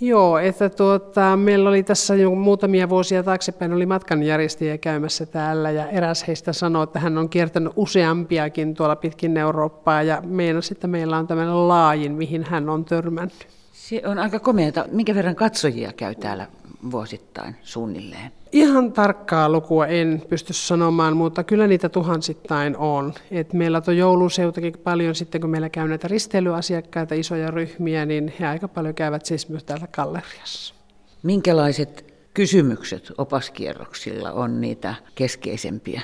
Joo, 0.01 0.37
että 0.37 0.69
tuota, 0.69 1.37
meillä 1.37 1.69
oli 1.69 1.83
tässä 1.83 2.15
jo 2.15 2.35
muutamia 2.35 2.89
vuosia 2.89 3.23
taaksepäin 3.23 3.73
oli 3.73 3.85
matkanjärjestäjä 3.85 4.77
käymässä 4.77 5.25
täällä 5.25 5.71
ja 5.71 5.89
eräs 5.89 6.27
heistä 6.27 6.53
sanoi, 6.53 6.83
että 6.83 6.99
hän 6.99 7.17
on 7.17 7.29
kiertänyt 7.29 7.73
useampiakin 7.75 8.75
tuolla 8.75 8.95
pitkin 8.95 9.37
Eurooppaa 9.37 10.03
ja 10.03 10.21
meinasi, 10.25 10.73
että 10.73 10.87
meillä 10.87 11.17
on 11.17 11.27
tämmöinen 11.27 11.67
laajin, 11.67 12.11
mihin 12.11 12.43
hän 12.43 12.69
on 12.69 12.85
törmännyt. 12.85 13.47
Se 13.71 14.01
on 14.05 14.19
aika 14.19 14.39
komeata. 14.39 14.85
Minkä 14.91 15.15
verran 15.15 15.35
katsojia 15.35 15.93
käy 15.93 16.15
täällä 16.15 16.47
vuosittain 16.91 17.55
suunnilleen? 17.61 18.31
Ihan 18.51 18.93
tarkkaa 18.93 19.49
lukua 19.49 19.87
en 19.87 20.23
pysty 20.29 20.53
sanomaan, 20.53 21.17
mutta 21.17 21.43
kyllä 21.43 21.67
niitä 21.67 21.89
tuhansittain 21.89 22.77
on. 22.77 23.13
Et 23.31 23.53
meillä 23.53 23.81
on 23.87 23.97
jouluseutakin 23.97 24.73
paljon 24.83 25.15
sitten, 25.15 25.41
kun 25.41 25.49
meillä 25.49 25.69
käy 25.69 25.87
näitä 25.87 26.07
risteilyasiakkaita, 26.07 27.15
isoja 27.15 27.51
ryhmiä, 27.51 28.05
niin 28.05 28.33
he 28.39 28.47
aika 28.47 28.67
paljon 28.67 28.95
käyvät 28.95 29.25
siis 29.25 29.49
myös 29.49 29.63
täällä 29.63 29.87
galleriassa. 29.87 30.75
Minkälaiset 31.23 32.13
kysymykset 32.33 33.11
opaskierroksilla 33.17 34.31
on 34.31 34.61
niitä 34.61 34.95
keskeisempiä? 35.15 36.01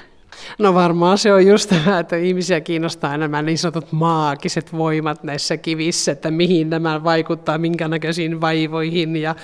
No 0.60 0.74
varmaan 0.74 1.18
se 1.18 1.34
on 1.34 1.48
just 1.48 1.70
tämä, 1.70 2.00
että 2.00 2.16
ihmisiä 2.16 2.62
kiinnostaa 2.62 3.18
nämä 3.18 3.42
niin 3.42 3.58
sanotut 3.58 3.92
maagiset 3.92 4.74
voimat 4.74 5.24
näissä 5.24 5.58
kivissä, 5.58 6.12
että 6.12 6.32
mihin 6.32 6.70
nämä 6.70 7.04
vaikuttaa, 7.04 7.58
minkä 7.58 7.88
näköisiin 7.88 8.42
vaivoihin 8.42 9.16
ja 9.16 9.36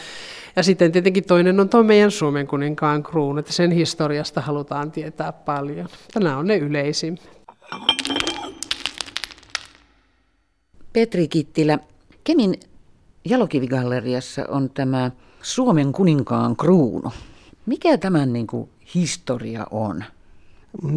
ja 0.57 0.63
sitten 0.63 0.91
tietenkin 0.91 1.23
toinen 1.23 1.59
on 1.59 1.69
tuo 1.69 1.83
meidän 1.83 2.11
Suomen 2.11 2.47
kuninkaan 2.47 3.03
kruunu, 3.03 3.39
että 3.39 3.53
sen 3.53 3.71
historiasta 3.71 4.41
halutaan 4.41 4.91
tietää 4.91 5.31
paljon. 5.31 5.89
Nämä 6.15 6.37
on 6.37 6.47
ne 6.47 6.57
yleisimmät. 6.57 7.29
Petri 10.93 11.27
Kittilä, 11.27 11.79
Kemin 12.23 12.59
jalokivigalleriassa 13.25 14.45
on 14.47 14.69
tämä 14.69 15.11
Suomen 15.41 15.91
kuninkaan 15.91 16.55
kruunu. 16.55 17.11
Mikä 17.65 17.97
tämän 17.97 18.33
niin 18.33 18.47
kuin, 18.47 18.69
historia 18.95 19.67
on? 19.71 20.03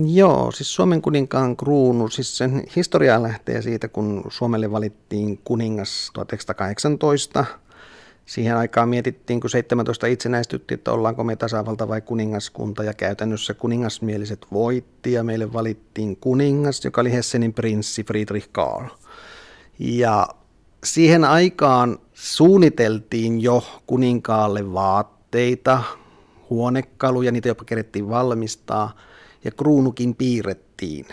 Joo, 0.06 0.52
siis 0.52 0.74
Suomen 0.74 1.02
kuninkaan 1.02 1.56
kruunu, 1.56 2.08
siis 2.08 2.38
sen 2.38 2.64
historia 2.76 3.22
lähtee 3.22 3.62
siitä, 3.62 3.88
kun 3.88 4.24
Suomelle 4.28 4.70
valittiin 4.70 5.40
kuningas 5.44 6.10
1918– 6.14 7.44
Siihen 8.26 8.56
aikaan 8.56 8.88
mietittiin, 8.88 9.40
kun 9.40 9.50
17 9.50 10.06
itsenäistyttiin, 10.06 10.78
että 10.78 10.92
ollaanko 10.92 11.24
me 11.24 11.36
tasavalta 11.36 11.88
vai 11.88 12.00
kuningaskunta, 12.00 12.84
ja 12.84 12.94
käytännössä 12.94 13.54
kuningasmieliset 13.54 14.46
voitti, 14.52 15.12
ja 15.12 15.24
meille 15.24 15.52
valittiin 15.52 16.16
kuningas, 16.16 16.84
joka 16.84 17.00
oli 17.00 17.12
Hessenin 17.12 17.52
prinssi 17.52 18.04
Friedrich 18.04 18.48
Karl. 18.52 18.88
Ja 19.78 20.28
siihen 20.84 21.24
aikaan 21.24 21.98
suunniteltiin 22.12 23.42
jo 23.42 23.64
kuninkaalle 23.86 24.72
vaatteita, 24.72 25.82
huonekaluja, 26.50 27.32
niitä 27.32 27.48
jopa 27.48 27.64
kerettiin 27.64 28.08
valmistaa, 28.08 28.96
ja 29.44 29.50
kruunukin 29.50 30.14
piirrettiin. 30.14 31.06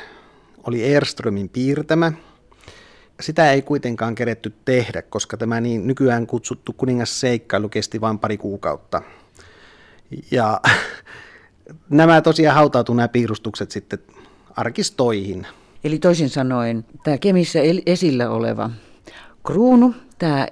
Oli 0.63 0.83
Erströmin 0.83 1.49
piirtämä, 1.49 2.11
sitä 3.21 3.51
ei 3.51 3.61
kuitenkaan 3.61 4.15
keretty 4.15 4.53
tehdä, 4.65 5.01
koska 5.01 5.37
tämä 5.37 5.61
niin 5.61 5.87
nykyään 5.87 6.27
kutsuttu 6.27 6.73
kuningasseikkailu 6.73 7.69
kesti 7.69 8.01
vain 8.01 8.19
pari 8.19 8.37
kuukautta. 8.37 9.01
Ja 10.31 10.61
nämä 11.89 12.21
tosiaan 12.21 12.55
hautautuu 12.55 12.95
nämä 12.95 13.07
piirustukset 13.07 13.71
sitten 13.71 13.99
arkistoihin. 14.55 15.47
Eli 15.83 15.99
toisin 15.99 16.29
sanoen, 16.29 16.85
tämä 17.03 17.17
Kemissä 17.17 17.59
esillä 17.85 18.29
oleva 18.29 18.69
kruunu, 19.45 19.95
tämä 20.17 20.47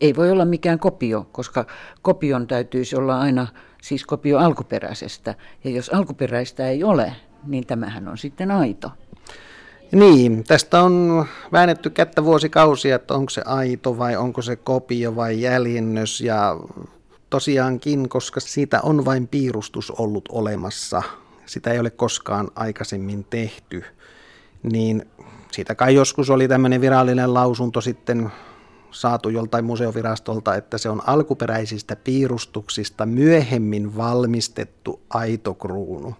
ei 0.00 0.16
voi 0.16 0.30
olla 0.30 0.44
mikään 0.44 0.78
kopio, 0.78 1.26
koska 1.32 1.66
kopion 2.02 2.46
täytyisi 2.46 2.96
olla 2.96 3.20
aina 3.20 3.46
siis 3.82 4.04
kopio 4.04 4.38
alkuperäisestä. 4.38 5.34
Ja 5.64 5.70
jos 5.70 5.88
alkuperäistä 5.88 6.68
ei 6.68 6.84
ole, 6.84 7.12
niin 7.46 7.66
tämähän 7.66 8.08
on 8.08 8.18
sitten 8.18 8.50
aito. 8.50 8.90
Niin, 9.92 10.44
tästä 10.44 10.82
on 10.82 11.26
väännetty 11.52 11.90
kättä 11.90 12.24
vuosikausia, 12.24 12.96
että 12.96 13.14
onko 13.14 13.30
se 13.30 13.42
aito 13.44 13.98
vai 13.98 14.16
onko 14.16 14.42
se 14.42 14.56
kopio 14.56 15.16
vai 15.16 15.40
jäljennös 15.40 16.20
ja 16.20 16.56
tosiaankin, 17.30 18.08
koska 18.08 18.40
siitä 18.40 18.80
on 18.82 19.04
vain 19.04 19.28
piirustus 19.28 19.90
ollut 19.90 20.28
olemassa, 20.32 21.02
sitä 21.46 21.72
ei 21.72 21.78
ole 21.78 21.90
koskaan 21.90 22.48
aikaisemmin 22.54 23.24
tehty, 23.24 23.84
niin 24.62 25.08
siitä 25.52 25.74
kai 25.74 25.94
joskus 25.94 26.30
oli 26.30 26.48
tämmöinen 26.48 26.80
virallinen 26.80 27.34
lausunto 27.34 27.80
sitten 27.80 28.30
saatu 28.90 29.28
joltain 29.28 29.64
museovirastolta, 29.64 30.54
että 30.54 30.78
se 30.78 30.88
on 30.88 31.02
alkuperäisistä 31.06 31.96
piirustuksista 31.96 33.06
myöhemmin 33.06 33.96
valmistettu 33.96 35.00
aito 35.10 35.54
kruunu. 35.54 36.14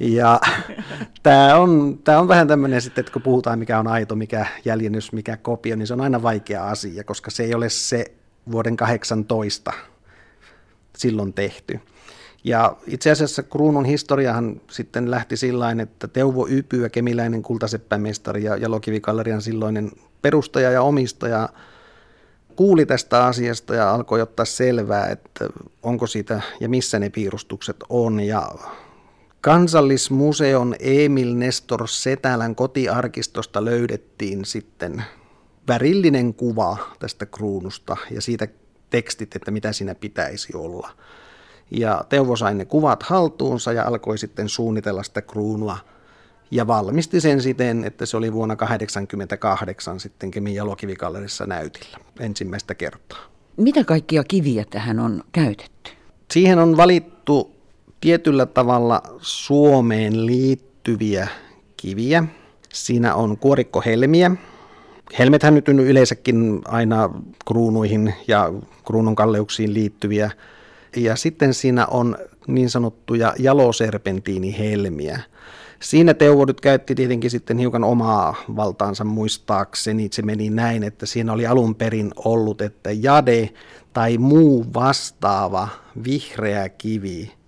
Ja 0.00 0.40
tämä 1.22 1.56
on, 1.56 1.98
tämä 2.04 2.18
on 2.20 2.28
vähän 2.28 2.48
tämmöinen 2.48 2.82
sitten, 2.82 3.02
että 3.02 3.12
kun 3.12 3.22
puhutaan 3.22 3.58
mikä 3.58 3.78
on 3.78 3.86
aito, 3.86 4.16
mikä 4.16 4.46
jäljennys, 4.64 5.12
mikä 5.12 5.36
kopio, 5.36 5.76
niin 5.76 5.86
se 5.86 5.92
on 5.92 6.00
aina 6.00 6.22
vaikea 6.22 6.68
asia, 6.68 7.04
koska 7.04 7.30
se 7.30 7.42
ei 7.42 7.54
ole 7.54 7.68
se 7.68 8.04
vuoden 8.52 8.76
18 8.76 9.72
silloin 10.96 11.32
tehty. 11.32 11.80
Ja 12.44 12.76
itse 12.86 13.10
asiassa 13.10 13.42
kruunun 13.42 13.84
historiahan 13.84 14.60
sitten 14.70 15.10
lähti 15.10 15.36
sillä 15.36 15.70
että 15.82 16.08
Teuvo 16.08 16.46
Ypyä, 16.50 16.88
kemiläinen 16.88 17.42
kultaseppämestari 17.42 18.44
ja 18.44 18.56
Jalokivigallerian 18.56 19.42
silloinen 19.42 19.90
perustaja 20.22 20.70
ja 20.70 20.82
omistaja, 20.82 21.48
kuuli 22.56 22.86
tästä 22.86 23.24
asiasta 23.24 23.74
ja 23.74 23.94
alkoi 23.94 24.20
ottaa 24.20 24.44
selvää, 24.44 25.08
että 25.08 25.48
onko 25.82 26.06
siitä 26.06 26.40
ja 26.60 26.68
missä 26.68 26.98
ne 26.98 27.10
piirustukset 27.10 27.76
on. 27.88 28.20
Ja 28.20 28.50
Kansallismuseon 29.40 30.74
Emil 30.80 31.34
Nestor 31.34 31.88
Setälän 31.88 32.54
kotiarkistosta 32.54 33.64
löydettiin 33.64 34.44
sitten 34.44 35.04
värillinen 35.68 36.34
kuva 36.34 36.76
tästä 36.98 37.26
kruunusta 37.26 37.96
ja 38.10 38.20
siitä 38.20 38.48
tekstit, 38.90 39.36
että 39.36 39.50
mitä 39.50 39.72
siinä 39.72 39.94
pitäisi 39.94 40.56
olla. 40.56 40.90
Ja 41.70 42.04
Teuvo 42.08 42.36
sai 42.36 42.54
ne 42.54 42.64
kuvat 42.64 43.02
haltuunsa 43.02 43.72
ja 43.72 43.84
alkoi 43.84 44.18
sitten 44.18 44.48
suunnitella 44.48 45.02
sitä 45.02 45.22
kruunua 45.22 45.78
ja 46.50 46.66
valmisti 46.66 47.20
sen 47.20 47.42
siten, 47.42 47.84
että 47.84 48.06
se 48.06 48.16
oli 48.16 48.32
vuonna 48.32 48.56
1988 48.56 50.00
sitten 50.00 50.30
Kemin 50.30 50.54
jalokivikallerissa 50.54 51.46
näytillä 51.46 51.98
ensimmäistä 52.20 52.74
kertaa. 52.74 53.18
Mitä 53.56 53.84
kaikkia 53.84 54.24
kiviä 54.24 54.64
tähän 54.70 54.98
on 54.98 55.24
käytetty? 55.32 55.90
Siihen 56.30 56.58
on 56.58 56.76
valittu 56.76 57.59
tietyllä 58.00 58.46
tavalla 58.46 59.02
Suomeen 59.20 60.26
liittyviä 60.26 61.28
kiviä. 61.76 62.24
Siinä 62.72 63.14
on 63.14 63.36
kuorikkohelmiä. 63.36 64.30
Helmethän 65.18 65.54
nyt 65.54 65.68
on 65.68 65.80
yleensäkin 65.80 66.62
aina 66.64 67.10
kruunuihin 67.48 68.14
ja 68.28 68.52
kruunun 68.86 69.16
kalleuksiin 69.16 69.74
liittyviä. 69.74 70.30
Ja 70.96 71.16
sitten 71.16 71.54
siinä 71.54 71.86
on 71.86 72.16
niin 72.46 72.70
sanottuja 72.70 73.34
jaloserpentiinihelmiä. 73.38 75.20
Siinä 75.80 76.14
Teuvo 76.14 76.44
nyt 76.44 76.60
käytti 76.60 76.94
tietenkin 76.94 77.30
sitten 77.30 77.58
hiukan 77.58 77.84
omaa 77.84 78.34
valtaansa 78.56 79.04
muistaakseni. 79.04 80.08
Se 80.12 80.22
meni 80.22 80.50
näin, 80.50 80.82
että 80.82 81.06
siinä 81.06 81.32
oli 81.32 81.46
alun 81.46 81.74
perin 81.74 82.10
ollut, 82.16 82.60
että 82.60 82.90
jade 82.92 83.50
tai 83.92 84.18
muu 84.18 84.66
vastaava 84.74 85.68
vihreä 86.04 86.68
kivi 86.68 87.39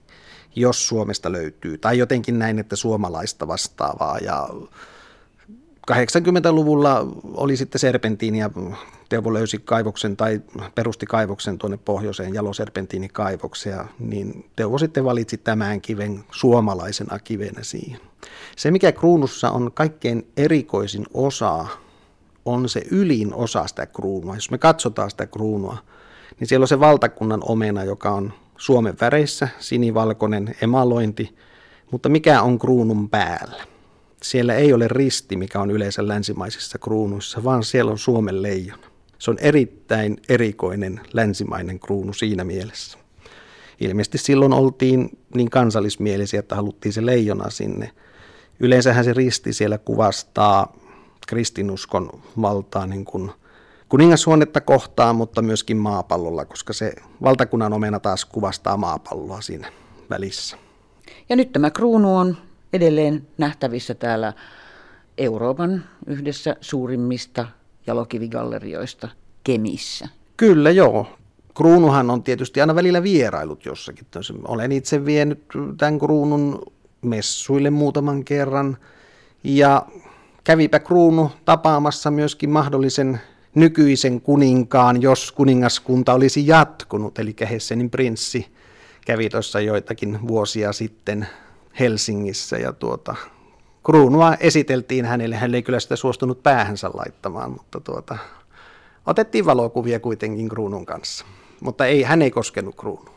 jos 0.57 0.89
Suomesta 0.89 1.33
löytyy, 1.33 1.79
tai 1.79 1.99
jotenkin 1.99 2.39
näin, 2.39 2.59
että 2.59 2.77
suomalaista 2.77 3.49
vastaavaa. 3.49 4.19
Ja 4.19 4.49
80-luvulla 5.91 7.07
oli 7.35 7.57
sitten 7.57 7.79
serpentiini 7.79 8.39
ja 8.39 8.51
Teuvo 9.09 9.33
löysi 9.33 9.59
kaivoksen 9.59 10.17
tai 10.17 10.41
perusti 10.75 11.07
kaivoksen 11.07 11.59
tuonne 11.59 11.77
pohjoiseen 11.77 12.35
jaloserpentiinikaivoksen, 12.35 13.79
niin 13.99 14.51
Teuvo 14.57 14.79
sitten 14.79 15.05
valitsi 15.05 15.39
tämän 15.39 15.81
kiven 15.81 16.25
suomalaisena 16.31 17.19
kivenä 17.19 17.63
siihen. 17.63 18.01
Se, 18.57 18.71
mikä 18.71 18.93
kruunussa 18.93 19.51
on 19.51 19.71
kaikkein 19.75 20.27
erikoisin 20.37 21.07
osa, 21.15 21.67
on 22.45 22.69
se 22.69 22.83
ylin 22.91 23.35
osa 23.35 23.67
sitä 23.67 23.87
kruunua. 23.87 24.35
Jos 24.35 24.51
me 24.51 24.59
katsotaan 24.59 25.11
sitä 25.11 25.27
kruunua, 25.27 25.77
niin 26.41 26.49
siellä 26.49 26.65
on 26.65 26.69
se 26.69 26.81
valtakunnan 26.81 27.41
omena, 27.45 27.85
joka 27.85 28.11
on 28.11 28.33
Suomen 28.63 28.95
väreissä, 29.01 29.49
sinivalkoinen 29.59 30.55
emalointi, 30.61 31.37
mutta 31.91 32.09
mikä 32.09 32.43
on 32.43 32.59
kruunun 32.59 33.11
päällä? 33.11 33.65
Siellä 34.23 34.55
ei 34.55 34.73
ole 34.73 34.89
risti, 34.89 35.37
mikä 35.37 35.61
on 35.61 35.71
yleensä 35.71 36.09
länsimaisissa 36.09 36.79
kruunuissa, 36.79 37.45
vaan 37.45 37.65
siellä 37.65 37.91
on 37.91 37.99
Suomen 37.99 38.43
leijona. 38.43 38.87
Se 39.19 39.31
on 39.31 39.39
erittäin 39.39 40.17
erikoinen 40.29 41.01
länsimainen 41.13 41.81
kruunu 41.81 42.13
siinä 42.13 42.45
mielessä. 42.45 42.99
Ilmeisesti 43.81 44.19
silloin 44.19 44.53
oltiin 44.53 45.19
niin 45.35 45.51
kansallismielisiä, 45.51 46.41
että 46.41 46.57
haluttiin 46.57 46.93
se 46.93 47.07
leijona 47.07 47.51
sinne. 47.51 47.91
Yleensähän 48.61 49.05
se 49.05 49.13
risti 49.13 49.53
siellä 49.53 49.79
kuvastaa 49.79 50.77
kristinuskon 51.27 52.23
valtaa 52.43 52.87
niin 52.87 53.05
kuin 53.05 53.31
kuningashuonetta 53.93 54.61
kohtaan, 54.61 55.17
mutta 55.17 55.43
myöskin 55.43 55.77
maapallolla, 55.77 56.45
koska 56.45 56.73
se 56.73 56.93
valtakunnan 57.23 57.73
omena 57.73 58.01
taas 58.01 58.25
kuvastaa 58.25 58.77
maapalloa 58.77 59.41
siinä 59.41 59.73
välissä. 60.11 60.57
Ja 61.29 61.37
nyt 61.37 61.53
tämä 61.53 61.71
kruunu 61.71 62.17
on 62.17 62.37
edelleen 62.73 63.27
nähtävissä 63.39 63.95
täällä 63.95 64.33
Euroopan 65.19 65.85
yhdessä 66.07 66.57
suurimmista 66.61 67.47
jalokivigallerioista 67.87 69.09
Kemissä. 69.45 70.09
Kyllä 70.37 70.71
joo. 70.71 71.07
Kruunuhan 71.55 72.11
on 72.11 72.23
tietysti 72.23 72.61
aina 72.61 72.75
välillä 72.75 73.03
vierailut 73.03 73.65
jossakin. 73.65 74.07
Olen 74.49 74.73
itse 74.73 75.05
vienyt 75.05 75.45
tämän 75.79 75.99
kruunun 75.99 76.73
messuille 77.03 77.71
muutaman 77.71 78.25
kerran 78.25 78.77
ja 79.45 79.87
kävipä 80.45 80.79
kruunu 80.79 81.31
tapaamassa 81.45 82.11
myöskin 82.11 82.51
mahdollisen 82.51 83.21
nykyisen 83.55 84.21
kuninkaan, 84.21 85.03
jos 85.03 85.33
kuningaskunta 85.33 86.15
olisi 86.15 86.47
jatkunut, 86.47 87.19
eli 87.19 87.35
Hessenin 87.51 87.91
prinssi 87.91 88.47
kävi 89.07 89.29
tuossa 89.29 89.61
joitakin 89.61 90.29
vuosia 90.29 90.73
sitten 90.73 91.27
Helsingissä 91.81 92.57
ja 92.57 92.73
tuota, 92.73 93.15
kruunua 93.87 94.35
esiteltiin 94.35 95.05
hänelle. 95.05 95.37
Hän 95.37 95.55
ei 95.55 95.63
kyllä 95.63 95.81
sitä 95.81 95.97
suostunut 95.97 96.43
päähänsä 96.43 96.91
laittamaan, 96.95 97.51
mutta 97.51 97.81
tuota, 97.81 98.19
otettiin 99.07 99.47
valokuvia 99.47 100.01
kuitenkin 100.01 100.49
kruunun 100.49 100.87
kanssa. 100.87 101.25
Mutta 101.61 101.87
ei, 101.87 102.03
hän 102.03 102.23
ei 102.23 102.31
koskenut 102.31 102.75
kruunuun. 102.75 103.17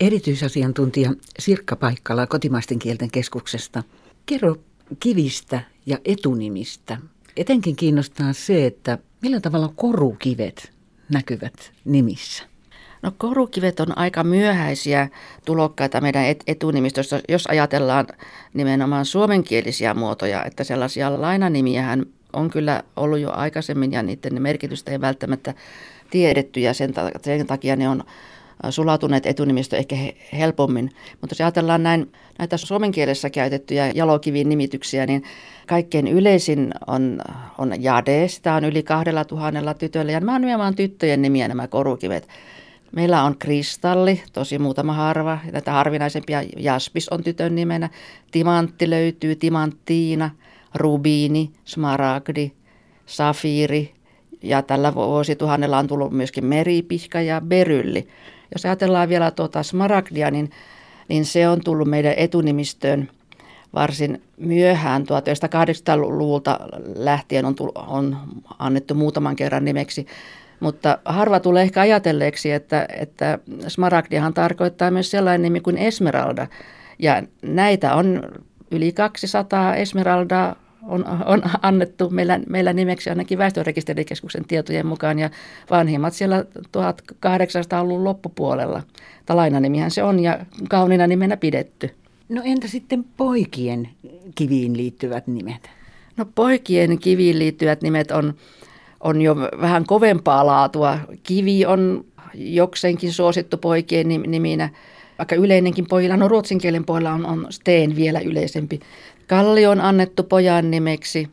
Erityisasiantuntija 0.00 1.12
Sirkka 1.38 1.76
Paikkala 1.76 2.26
kotimaisten 2.26 2.78
kielten 2.78 3.10
keskuksesta. 3.10 3.82
Kerro 4.26 4.56
kivistä 5.00 5.60
ja 5.86 5.98
etunimistä. 6.04 6.98
Etenkin 7.36 7.76
kiinnostaa 7.76 8.32
se, 8.32 8.66
että 8.66 8.98
millä 9.22 9.40
tavalla 9.40 9.72
korukivet 9.76 10.72
näkyvät 11.08 11.72
nimissä. 11.84 12.44
No 13.02 13.12
korukivet 13.18 13.80
on 13.80 13.98
aika 13.98 14.24
myöhäisiä 14.24 15.08
tulokkaita 15.44 16.00
meidän 16.00 16.24
etunimistössä, 16.46 17.20
jos 17.28 17.46
ajatellaan 17.46 18.06
nimenomaan 18.54 19.04
suomenkielisiä 19.04 19.94
muotoja, 19.94 20.44
että 20.44 20.64
sellaisia 20.64 21.20
lainanimiähän 21.20 22.06
on 22.32 22.50
kyllä 22.50 22.82
ollut 22.96 23.18
jo 23.18 23.30
aikaisemmin 23.32 23.92
ja 23.92 24.02
niiden 24.02 24.42
merkitystä 24.42 24.90
ei 24.90 25.00
välttämättä 25.00 25.54
tiedetty 26.10 26.60
ja 26.60 26.74
sen, 26.74 26.94
takia 27.46 27.76
ne 27.76 27.88
on 27.88 28.04
sulatuneet 28.70 29.26
etunimistö 29.26 29.76
ehkä 29.76 29.96
helpommin. 30.32 30.90
Mutta 31.20 31.32
jos 31.32 31.40
ajatellaan 31.40 31.82
näin, 31.82 32.12
näitä 32.38 32.56
suomen 32.56 32.92
kielessä 32.92 33.30
käytettyjä 33.30 33.90
jalokivin 33.94 34.48
nimityksiä, 34.48 35.06
niin 35.06 35.22
kaikkein 35.66 36.08
yleisin 36.08 36.70
on, 36.86 37.20
on 37.58 37.82
Jade, 37.82 38.28
sitä 38.28 38.54
on 38.54 38.64
yli 38.64 38.82
kahdella 38.82 39.24
tuhannella 39.24 39.74
tytöllä, 39.74 40.12
ja 40.12 40.20
nämä 40.20 40.34
on 40.34 40.40
nimenomaan 40.40 40.74
tyttöjen 40.74 41.22
nimiä 41.22 41.48
nämä 41.48 41.68
korukivet. 41.68 42.28
Meillä 42.92 43.22
on 43.22 43.38
kristalli, 43.38 44.22
tosi 44.32 44.58
muutama 44.58 44.92
harva, 44.92 45.38
näitä 45.52 45.72
harvinaisempia, 45.72 46.42
jaspis 46.56 47.08
on 47.08 47.22
tytön 47.24 47.54
nimenä, 47.54 47.90
timantti 48.30 48.90
löytyy, 48.90 49.36
timanttiina, 49.36 50.30
rubiini, 50.74 51.50
smaragdi, 51.64 52.52
safiiri, 53.06 53.94
ja 54.42 54.62
tällä 54.62 54.94
vuosituhannella 54.94 55.78
on 55.78 55.86
tullut 55.86 56.12
myöskin 56.12 56.44
meripihka 56.44 57.20
ja 57.20 57.40
berylli. 57.40 58.08
Jos 58.52 58.64
ajatellaan 58.64 59.08
vielä 59.08 59.30
tuota 59.30 59.62
smaragdia, 59.62 60.30
niin, 60.30 60.50
niin 61.08 61.24
se 61.24 61.48
on 61.48 61.60
tullut 61.64 61.88
meidän 61.88 62.14
etunimistöön 62.16 63.08
varsin 63.74 64.22
myöhään. 64.36 65.02
1800-luvulta 65.02 66.58
lähtien 66.94 67.44
on, 67.44 67.54
tullut, 67.54 67.76
on 67.76 68.16
annettu 68.58 68.94
muutaman 68.94 69.36
kerran 69.36 69.64
nimeksi. 69.64 70.06
Mutta 70.60 70.98
harva 71.04 71.40
tulee 71.40 71.62
ehkä 71.62 71.80
ajatelleeksi, 71.80 72.52
että, 72.52 72.86
että 72.98 73.38
smaragdiahan 73.68 74.34
tarkoittaa 74.34 74.90
myös 74.90 75.10
sellainen 75.10 75.42
nimi 75.42 75.60
kuin 75.60 75.76
Esmeralda. 75.78 76.46
Ja 76.98 77.22
näitä 77.42 77.94
on 77.94 78.22
yli 78.70 78.92
200 78.92 79.74
Esmeraldaa 79.74 80.56
on, 80.82 81.04
on 81.26 81.42
annettu 81.62 82.10
meillä, 82.10 82.40
meillä 82.48 82.72
nimeksi 82.72 83.10
ainakin 83.10 83.38
väestörekisterikeskuksen 83.38 84.44
tietojen 84.44 84.86
mukaan 84.86 85.18
ja 85.18 85.30
vanhimmat 85.70 86.14
siellä 86.14 86.44
1800-luvun 86.58 88.04
loppupuolella. 88.04 88.82
Lainanimihän 89.28 89.90
se 89.90 90.02
on 90.02 90.20
ja 90.20 90.46
kauniina 90.68 91.06
nimenä 91.06 91.36
pidetty. 91.36 91.90
No 92.28 92.42
entä 92.44 92.68
sitten 92.68 93.04
poikien 93.16 93.88
kiviin 94.34 94.76
liittyvät 94.76 95.26
nimet? 95.26 95.70
No 96.16 96.26
poikien 96.34 96.98
kiviin 96.98 97.38
liittyvät 97.38 97.82
nimet 97.82 98.10
on, 98.10 98.34
on 99.00 99.22
jo 99.22 99.36
vähän 99.36 99.84
kovempaa 99.86 100.46
laatua. 100.46 100.98
Kivi 101.22 101.66
on 101.66 102.04
jokseenkin 102.34 103.12
suosittu 103.12 103.56
poikien 103.56 104.08
niminä, 104.08 104.68
vaikka 105.18 105.34
yleinenkin 105.34 105.86
pojilla, 105.88 106.16
no 106.16 106.28
ruotsin 106.28 106.58
kielen 106.58 106.84
pojilla 106.84 107.12
on, 107.12 107.26
on 107.26 107.46
Steen 107.50 107.96
vielä 107.96 108.20
yleisempi. 108.20 108.80
Kalli 109.30 109.66
on 109.66 109.80
annettu 109.80 110.22
pojan 110.22 110.70
nimeksi 110.70 111.28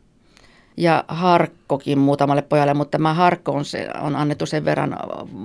ja 0.78 1.04
Harkkokin 1.08 2.00
muutamalle 2.00 2.42
pojalle, 2.42 2.74
mutta 2.74 2.92
tämä 2.92 3.14
Harkko 3.14 3.52
on, 3.52 3.66
se, 3.66 3.88
on 4.02 4.16
annettu 4.16 4.46
sen 4.46 4.66
verran 4.66 4.98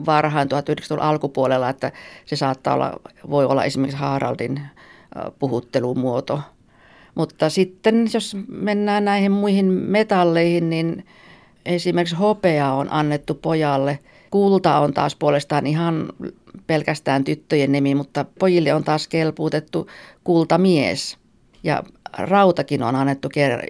varhain 0.06 0.48
1900 0.48 1.08
alkupuolella, 1.08 1.68
että 1.68 1.92
se 2.26 2.36
saattaa 2.36 2.74
olla, 2.74 3.00
voi 3.30 3.44
olla 3.44 3.64
esimerkiksi 3.64 4.00
Haraldin 4.00 4.60
puhuttelumuoto. 5.38 6.40
Mutta 7.14 7.50
sitten 7.50 8.06
jos 8.14 8.36
mennään 8.48 9.04
näihin 9.04 9.32
muihin 9.32 9.66
metalleihin, 9.66 10.70
niin 10.70 11.06
esimerkiksi 11.66 12.16
hopea 12.16 12.72
on 12.72 12.92
annettu 12.92 13.34
pojalle. 13.34 13.98
Kulta 14.30 14.78
on 14.78 14.94
taas 14.94 15.16
puolestaan 15.16 15.66
ihan 15.66 16.08
pelkästään 16.66 17.24
tyttöjen 17.24 17.72
nimi, 17.72 17.94
mutta 17.94 18.24
pojille 18.38 18.74
on 18.74 18.84
taas 18.84 19.08
kelpuutettu 19.08 19.88
kultamies. 20.24 21.21
Ja 21.64 21.82
rautakin 22.18 22.82
on 22.82 22.96
annettu 22.96 23.28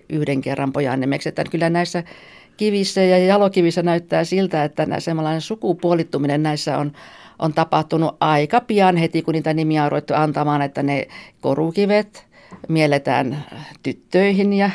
yhden 0.08 0.40
kerran 0.40 0.72
pojan 0.72 1.00
nimeksi. 1.00 1.28
Että 1.28 1.44
kyllä 1.44 1.70
näissä 1.70 2.04
kivissä 2.56 3.02
ja 3.02 3.18
jalokivissä 3.18 3.82
näyttää 3.82 4.24
siltä, 4.24 4.64
että 4.64 4.86
semmoinen 4.98 5.40
sukupuolittuminen 5.40 6.42
näissä 6.42 6.78
on, 6.78 6.92
on 7.38 7.52
tapahtunut 7.52 8.16
aika 8.20 8.60
pian 8.60 8.96
heti, 8.96 9.22
kun 9.22 9.34
niitä 9.34 9.54
nimiä 9.54 9.84
on 9.84 9.90
ruvettu 9.92 10.14
antamaan, 10.14 10.62
että 10.62 10.82
ne 10.82 11.08
korukivet 11.40 12.26
mielletään 12.68 13.44
tyttöihin 13.82 14.52
ja 14.52 14.70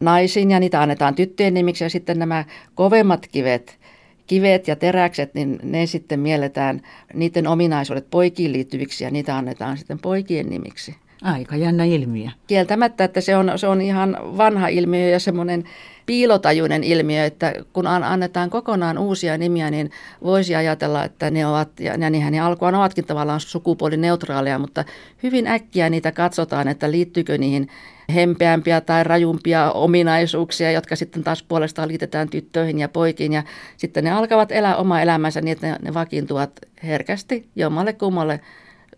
naisiin 0.00 0.50
ja 0.50 0.60
niitä 0.60 0.82
annetaan 0.82 1.14
tyttöjen 1.14 1.54
nimiksi 1.54 1.84
ja 1.84 1.90
sitten 1.90 2.18
nämä 2.18 2.44
kovemmat 2.74 3.26
kivet, 3.32 3.78
kivet 4.26 4.68
ja 4.68 4.76
teräkset, 4.76 5.34
niin 5.34 5.58
ne 5.62 5.86
sitten 5.86 6.20
mielletään 6.20 6.80
niiden 7.14 7.46
ominaisuudet 7.46 8.10
poikiin 8.10 8.52
liittyviksi 8.52 9.04
ja 9.04 9.10
niitä 9.10 9.36
annetaan 9.36 9.78
sitten 9.78 9.98
poikien 9.98 10.46
nimiksi. 10.50 10.96
Aika 11.22 11.56
jännä 11.56 11.84
ilmiö. 11.84 12.28
Kieltämättä, 12.46 13.04
että 13.04 13.20
se 13.20 13.36
on, 13.36 13.52
se 13.56 13.66
on 13.66 13.80
ihan 13.80 14.16
vanha 14.22 14.68
ilmiö 14.68 15.08
ja 15.08 15.20
semmoinen 15.20 15.64
piilotajuinen 16.06 16.84
ilmiö, 16.84 17.24
että 17.24 17.54
kun 17.72 17.86
annetaan 17.86 18.50
kokonaan 18.50 18.98
uusia 18.98 19.38
nimiä, 19.38 19.70
niin 19.70 19.90
voisi 20.24 20.54
ajatella, 20.54 21.04
että 21.04 21.30
ne 21.30 21.46
ovat, 21.46 21.80
ja 21.80 22.10
niinhän 22.10 22.32
ne 22.32 22.40
alkuaan 22.40 22.74
ovatkin 22.74 23.04
tavallaan 23.04 23.40
sukupuolineutraaleja, 23.40 24.58
mutta 24.58 24.84
hyvin 25.22 25.46
äkkiä 25.46 25.90
niitä 25.90 26.12
katsotaan, 26.12 26.68
että 26.68 26.90
liittyykö 26.90 27.38
niihin 27.38 27.68
hempeämpiä 28.14 28.80
tai 28.80 29.04
rajumpia 29.04 29.72
ominaisuuksia, 29.72 30.72
jotka 30.72 30.96
sitten 30.96 31.24
taas 31.24 31.42
puolestaan 31.42 31.88
liitetään 31.88 32.28
tyttöihin 32.28 32.78
ja 32.78 32.88
poikiin. 32.88 33.32
Ja 33.32 33.42
sitten 33.76 34.04
ne 34.04 34.10
alkavat 34.10 34.52
elää 34.52 34.76
oma 34.76 35.00
elämänsä 35.00 35.40
niin, 35.40 35.52
että 35.52 35.66
ne, 35.66 35.76
ne 35.82 35.94
vakiintuvat 35.94 36.50
herkästi 36.82 37.48
jommalle 37.56 37.92
kummalle 37.92 38.40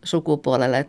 sukupuolelle. 0.04 0.86